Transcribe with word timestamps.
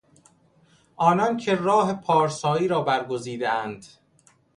آنان 0.95 1.37
که 1.37 1.55
راه 1.55 1.93
پارسایی 1.93 2.67
را 2.67 2.81
برگزیدهاند 2.81 3.85